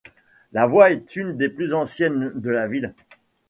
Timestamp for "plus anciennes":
1.47-2.31